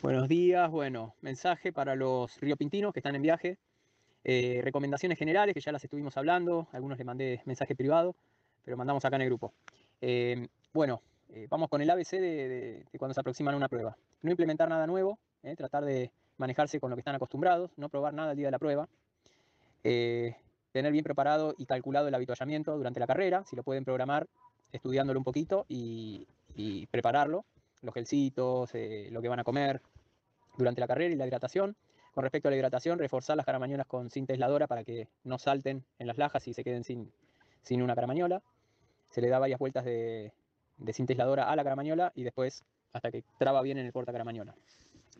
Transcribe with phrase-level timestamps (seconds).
[0.00, 3.58] Buenos días, bueno, mensaje para los riopintinos que están en viaje.
[4.22, 8.14] Eh, recomendaciones generales que ya las estuvimos hablando, algunos les mandé mensaje privado,
[8.64, 9.52] pero mandamos acá en el grupo.
[10.00, 13.96] Eh, bueno, eh, vamos con el ABC de, cuando se aproximan a una prueba.
[14.22, 15.18] No implementar nada nuevo,
[15.56, 18.60] tratar de manejarse con lo que están acostumbrados, no probar nada el día de la
[18.60, 18.88] prueba.
[19.82, 24.28] tener bien preparado y calculado el habituallamiento durante la carrera, si lo pueden programar
[24.70, 26.24] estudiándolo un poquito y
[26.92, 27.44] prepararlo
[27.82, 29.80] los gelcitos, eh, lo que van a comer
[30.56, 31.76] durante la carrera y la hidratación.
[32.14, 35.84] Con respecto a la hidratación, reforzar las caramañolas con cinta aisladora para que no salten
[35.98, 37.12] en las lajas y se queden sin,
[37.62, 38.42] sin una caramañola.
[39.10, 40.32] Se le da varias vueltas de,
[40.78, 44.12] de cinta aisladora a la caramañola y después hasta que traba bien en el porta
[44.12, 44.54] caramañola.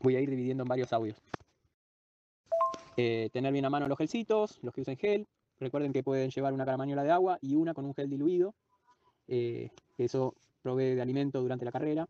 [0.00, 1.20] Voy a ir dividiendo en varios audios.
[2.96, 5.26] Eh, tener bien a mano los gelcitos, los que usen gel.
[5.60, 8.54] Recuerden que pueden llevar una caramañola de agua y una con un gel diluido.
[9.28, 12.08] Eh, eso provee de alimento durante la carrera.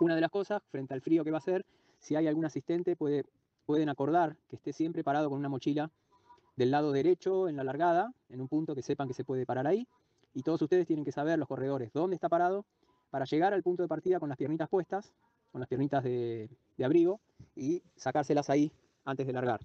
[0.00, 1.66] Una de las cosas, frente al frío que va a ser,
[1.98, 3.26] si hay algún asistente, puede,
[3.66, 5.90] pueden acordar que esté siempre parado con una mochila
[6.56, 9.66] del lado derecho en la largada, en un punto que sepan que se puede parar
[9.66, 9.86] ahí.
[10.32, 12.64] Y todos ustedes tienen que saber, los corredores, dónde está parado
[13.10, 15.12] para llegar al punto de partida con las piernitas puestas,
[15.52, 16.48] con las piernitas de,
[16.82, 17.20] abrigo,
[17.54, 18.72] y sacárselas ahí
[19.04, 19.60] antes de largar.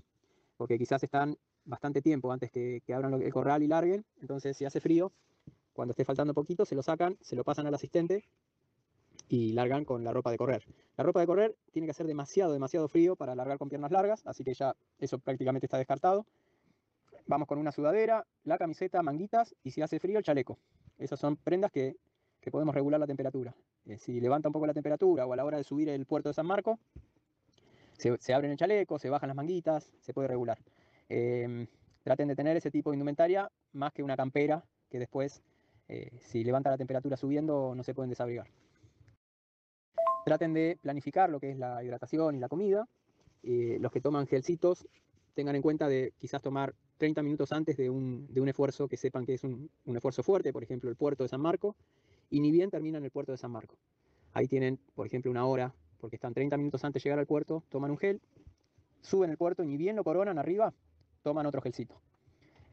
[0.57, 4.03] Porque quizás están bastante tiempo antes que abran el corral y larguen.
[4.19, 5.13] Entonces, si hace frío,
[5.71, 8.25] cuando esté faltando poquito, se lo sacan, se lo pasan al asistente
[9.27, 10.65] y largan con la ropa de correr.
[10.97, 14.25] La ropa de correr tiene que hacer demasiado, demasiado frío para largar con piernas largas,
[14.25, 16.25] así que ya eso prácticamente está descartado.
[17.27, 20.59] Vamos con una sudadera, la camiseta, manguitas y si hace frío el chaleco.
[20.97, 21.97] Esas son prendas que,
[22.51, 23.55] podemos regular la temperatura.
[23.87, 26.29] Eh, si levanta un poco la temperatura o a la hora de subir el puerto
[26.29, 26.77] de San Marco,
[27.97, 30.59] se, se abren el chaleco, se bajan las manguitas, se puede regular.
[31.09, 31.67] Em,
[32.03, 35.41] traten de tener ese tipo de indumentaria más que una campera que después,
[35.87, 38.47] eh, si levanta la temperatura subiendo, no se pueden desabrigar.
[40.25, 42.87] Traten de planificar lo que es la hidratación y la comida.
[43.43, 44.87] Eh, los que toman gelcitos
[45.35, 49.35] tengan en cuenta de quizás tomar 30 minutos antes de un, esfuerzo que sepan que
[49.35, 51.75] es un, esfuerzo fuerte, por ejemplo el puerto de San Marco,
[52.31, 53.75] y ni bien terminan el puerto de San Marco.
[54.33, 57.61] Ahí tienen, por ejemplo, una hora, porque están 30 minutos antes de llegar al puerto,
[57.69, 58.19] toman un gel,
[59.01, 60.73] suben el puerto y ni bien lo coronan arriba,
[61.21, 62.01] toman otro gelcito.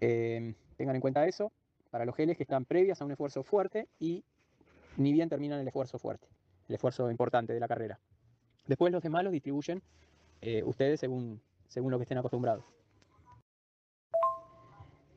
[0.01, 1.53] Eh, tengan en cuenta eso
[1.91, 4.25] para los geles que están previas a un esfuerzo fuerte y
[4.97, 6.29] ni bien terminan el esfuerzo fuerte
[6.69, 7.99] el esfuerzo importante de la carrera.
[8.67, 9.83] Después los demás los distribuyen
[10.41, 12.65] eh, ustedes según, según lo que estén acostumbrados.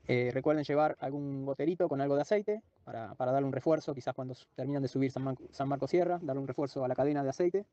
[0.07, 4.35] Eh, recuerden llevar algún goterito con algo de aceite para, darle un refuerzo, quizás cuando
[4.53, 7.65] terminan de subir San, Marco Sierra, darle un refuerzo a la cadena de aceite.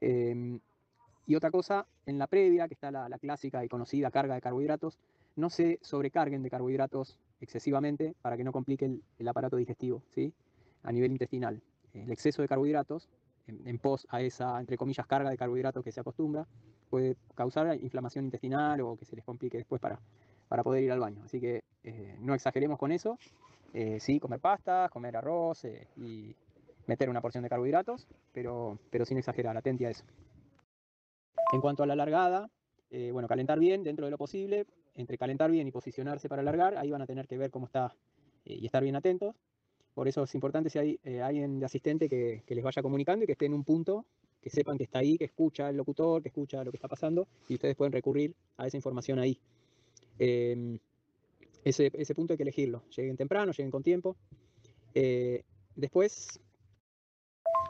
[0.00, 0.60] Em,
[1.26, 4.96] y otra cosa, en la previa, que está la, clásica y conocida carga de carbohidratos,
[5.34, 10.32] no se sobrecarguen de carbohidratos excesivamente para que no complique el, el aparato digestivo ¿sí?
[10.84, 11.60] a nivel intestinal
[12.02, 13.08] el exceso de carbohidratos,
[13.46, 16.46] en, pos a esa, entre comillas, carga de carbohidratos que se acostumbra,
[16.90, 20.00] puede causar inflamación intestinal o que se les complique después para,
[20.48, 21.22] para poder ir al baño.
[21.24, 23.18] Así que eh, no exageremos con eso.
[23.72, 26.34] Eh, sí, comer pastas, comer arroz eh, y
[26.86, 30.04] meter una porción de carbohidratos, pero, pero sin exagerar, atente a eso.
[31.52, 32.50] En cuanto a la largada,
[33.12, 34.66] bueno, calentar bien dentro de lo posible.
[34.94, 37.94] Entre calentar bien y posicionarse para alargar, ahí van a tener que ver cómo está
[38.44, 39.36] y estar bien atentos.
[39.96, 43.26] Por eso es importante si hay eh, alguien de asistente que, les vaya comunicando y
[43.26, 44.04] que esté en un punto,
[44.42, 47.26] que sepan que está ahí, que escucha el locutor, que escucha lo que está pasando
[47.48, 49.40] y ustedes pueden recurrir a esa información ahí.
[50.18, 50.78] Em,
[51.64, 52.82] ese, punto hay que elegirlo.
[52.94, 54.18] Lleguen temprano, lleguen con tiempo.
[54.92, 55.42] Eh,
[55.74, 56.40] después,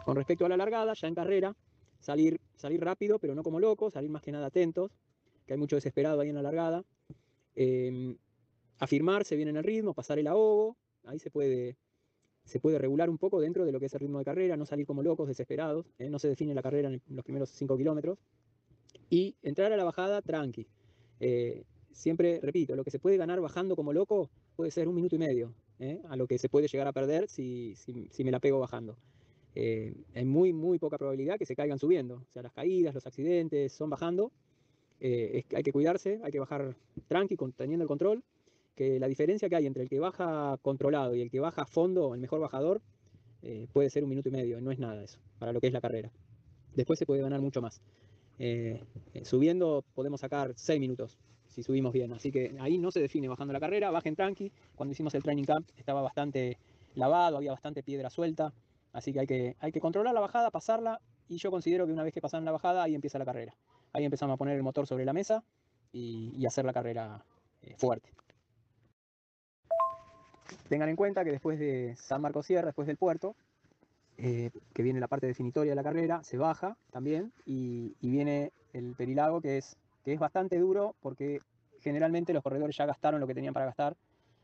[0.04, 1.54] con respecto a la largada, ya en carrera,
[2.00, 4.90] salir, salir rápido, pero no como locos, salir más que nada atentos,
[5.46, 6.84] que hay mucho desesperado ahí en la largada.
[8.80, 11.76] Afirmarse bien en el ritmo, pasar el ahogo, ahí se puede
[12.46, 14.64] se puede regular un poco dentro de lo que es el ritmo de carrera, no
[14.64, 16.08] salir como locos, desesperados, ¿eh?
[16.08, 18.18] no se define la carrera en los primeros 5 kilómetros,
[19.10, 20.66] y entrar a la bajada tranqui.
[21.18, 25.16] Eh, siempre, repito, lo que se puede ganar bajando como loco puede ser un minuto
[25.16, 26.00] y medio, ¿eh?
[26.08, 28.96] a lo que se puede llegar a perder si, si, me la pego bajando.
[29.56, 33.72] hay muy, muy poca probabilidad que se caigan subiendo, o sea, las caídas, los accidentes
[33.72, 34.30] son bajando,
[35.00, 36.76] hay que cuidarse, hay que bajar
[37.08, 38.22] tranqui, teniendo el control,
[38.76, 41.66] que la diferencia que hay entre el que baja controlado y el que baja a
[41.66, 42.82] fondo, el mejor bajador,
[43.42, 45.72] eh, puede ser un minuto y medio, no es nada eso, para lo que es
[45.72, 46.12] la carrera.
[46.74, 47.80] Después se puede ganar mucho más.
[48.38, 48.84] Eh,
[49.14, 51.18] eh, subiendo podemos sacar 6 minutos
[51.48, 54.52] si subimos bien, así que ahí no se define bajando la carrera, bajen tranqui.
[54.74, 56.58] Cuando hicimos el training camp estaba bastante
[56.94, 58.52] lavado, había bastante piedra suelta,
[58.92, 61.00] así que hay que, hay que controlar la bajada, pasarla,
[61.30, 63.56] y yo considero que una vez que pasan la bajada, ahí empieza la carrera.
[63.94, 65.44] Ahí empezamos a poner el motor sobre la mesa
[65.92, 67.24] y, y hacer la carrera
[67.78, 68.10] fuerte.
[70.68, 73.34] Tengan en cuenta que después de San Marcos Sierra, después del puerto,
[74.18, 78.94] eh, que viene la parte definitoria de la carrera, se baja también y, viene el
[78.94, 81.40] perilago que es, que es bastante duro porque
[81.80, 83.96] generalmente los corredores ya gastaron lo que tenían para gastar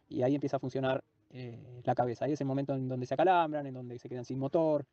[0.09, 2.27] y ahí empieza a funcionar eh, la cabeza.
[2.27, 4.85] Ahí es el momento en donde se acalambran, en donde se quedan sin motor.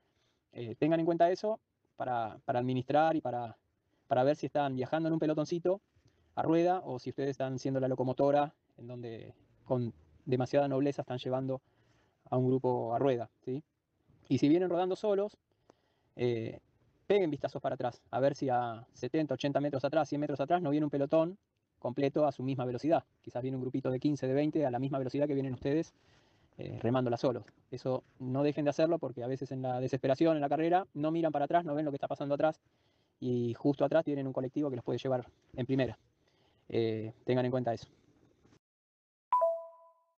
[0.54, 1.60] Eh, tengan en cuenta eso
[1.98, 3.58] para, para administrar y para,
[4.08, 5.82] para ver si están viajando en un pelotoncito
[6.36, 9.34] a rueda o si ustedes están siendo la locomotora en donde
[9.66, 9.94] con
[10.26, 11.62] demasiada nobleza están llevando
[12.30, 13.30] a un grupo a rueda.
[13.46, 13.64] ¿sí?
[14.28, 15.38] Y si vienen rodando solos,
[16.16, 16.60] eh,
[17.08, 20.62] peguen vistazos para atrás, a ver si a 70, 80 metros atrás, 100 metros atrás
[20.62, 21.38] no viene un pelotón
[21.80, 23.04] completo a su misma velocidad.
[23.22, 25.94] Quizás viene un grupito de 15, de 20 a la misma velocidad que vienen ustedes
[26.58, 27.46] eh, remándola solos.
[27.72, 31.10] Eso no dejen de hacerlo porque a veces en la desesperación, en la carrera, no
[31.10, 32.60] miran para atrás, no ven lo que está pasando atrás
[33.20, 35.26] y justo atrás tienen un colectivo que los puede llevar
[35.56, 35.98] en primera.
[36.68, 37.88] Eh, tengan en cuenta eso.